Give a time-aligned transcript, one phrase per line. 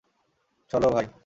[0.71, 1.07] চলো, ভাই।